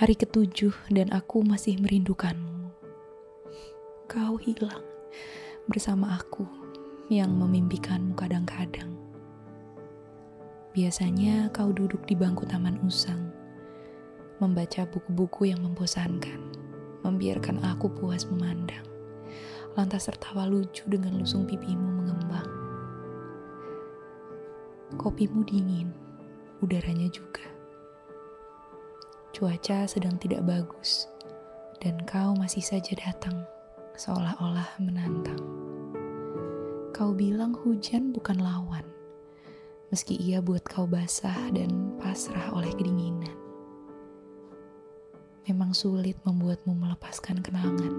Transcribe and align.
Hari 0.00 0.16
ketujuh 0.16 0.72
dan 0.96 1.12
aku 1.12 1.44
masih 1.44 1.76
merindukanmu. 1.76 2.72
Kau 4.08 4.40
hilang 4.40 4.80
bersama 5.68 6.16
aku 6.16 6.48
yang 7.12 7.36
memimpikanmu 7.36 8.16
kadang-kadang. 8.16 8.96
Biasanya 10.72 11.52
kau 11.52 11.68
duduk 11.76 12.00
di 12.08 12.16
bangku 12.16 12.48
taman 12.48 12.80
usang, 12.80 13.28
membaca 14.40 14.88
buku-buku 14.88 15.52
yang 15.52 15.60
membosankan, 15.60 16.48
membiarkan 17.04 17.60
aku 17.60 17.92
puas 17.92 18.24
memandang, 18.24 18.88
lantas 19.76 20.08
tertawa 20.08 20.48
lucu 20.48 20.80
dengan 20.88 21.20
lusung 21.20 21.44
pipimu 21.44 22.00
mengembang. 22.00 22.48
Kopimu 24.96 25.44
dingin, 25.44 25.92
udaranya 26.64 27.12
juga 27.12 27.59
Cuaca 29.30 29.86
sedang 29.86 30.18
tidak 30.18 30.42
bagus, 30.42 31.06
dan 31.78 32.02
kau 32.02 32.34
masih 32.34 32.66
saja 32.66 32.98
datang, 32.98 33.46
seolah-olah 33.94 34.74
menantang. 34.82 35.38
Kau 36.90 37.14
bilang 37.14 37.54
hujan 37.54 38.10
bukan 38.10 38.42
lawan, 38.42 38.82
meski 39.94 40.18
ia 40.18 40.42
buat 40.42 40.66
kau 40.66 40.84
basah 40.84 41.46
dan 41.54 41.94
pasrah 42.02 42.50
oleh 42.52 42.74
kedinginan. 42.74 43.32
Memang 45.46 45.78
sulit 45.78 46.18
membuatmu 46.26 46.74
melepaskan 46.74 47.38
kenangan, 47.38 47.94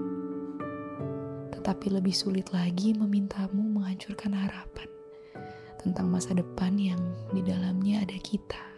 tetapi 1.48 1.96
lebih 1.96 2.12
sulit 2.12 2.52
lagi 2.52 2.92
memintamu 2.92 3.72
menghancurkan 3.72 4.36
harapan 4.36 4.88
tentang 5.80 6.12
masa 6.12 6.36
depan 6.36 6.76
yang 6.78 7.00
di 7.32 7.40
dalamnya 7.40 8.04
ada 8.04 8.20
kita. 8.20 8.71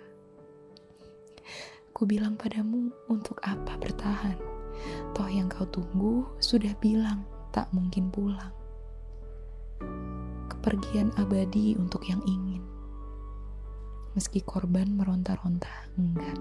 Ku 1.94 2.10
bilang 2.10 2.34
padamu 2.34 2.90
untuk 3.06 3.38
apa 3.46 3.78
bertahan. 3.78 4.34
Toh 5.14 5.30
yang 5.30 5.46
kau 5.46 5.62
tunggu 5.70 6.26
sudah 6.42 6.74
bilang 6.82 7.22
tak 7.54 7.70
mungkin 7.70 8.10
pulang. 8.10 8.50
Kepergian 10.50 11.14
abadi 11.14 11.78
untuk 11.78 12.02
yang 12.10 12.18
ingin. 12.26 12.66
Meski 14.18 14.42
korban 14.42 14.98
meronta-ronta, 14.98 15.70
enggak. 15.94 16.34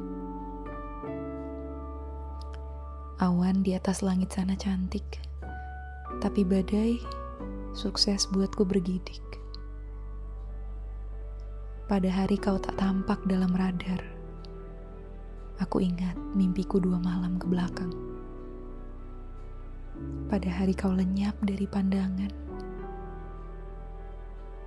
Awan 3.22 3.62
di 3.62 3.78
atas 3.78 4.02
langit 4.02 4.34
sana 4.34 4.58
cantik. 4.58 5.06
Tapi 6.18 6.42
badai 6.42 6.98
sukses 7.78 8.26
buatku 8.34 8.66
bergidik. 8.66 9.22
Pada 11.86 12.10
hari 12.10 12.42
kau 12.42 12.58
tak 12.58 12.74
tampak 12.82 13.22
dalam 13.30 13.54
radar 13.54 14.23
Aku 15.64 15.80
ingat 15.80 16.20
mimpiku 16.36 16.76
dua 16.76 17.00
malam 17.00 17.40
ke 17.40 17.48
belakang. 17.48 17.88
Pada 20.28 20.52
hari 20.52 20.76
kau 20.76 20.92
lenyap 20.92 21.40
dari 21.40 21.64
pandangan, 21.64 22.28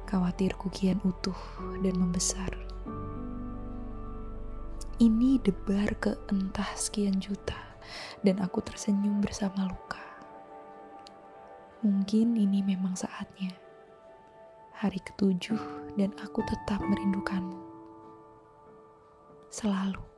khawatirku 0.08 0.72
kian 0.72 0.96
utuh 1.04 1.36
dan 1.84 2.00
membesar. 2.00 2.48
Ini 4.96 5.36
debar 5.44 5.92
ke 6.00 6.16
entah 6.32 6.72
sekian 6.72 7.20
juta, 7.20 7.76
dan 8.24 8.40
aku 8.40 8.64
tersenyum 8.64 9.20
bersama 9.20 9.68
luka. 9.68 10.00
Mungkin 11.84 12.40
ini 12.40 12.64
memang 12.64 12.96
saatnya. 12.96 13.52
Hari 14.80 15.04
ketujuh 15.04 15.60
dan 16.00 16.16
aku 16.24 16.40
tetap 16.48 16.80
merindukanmu. 16.80 17.60
Selalu. 19.52 20.15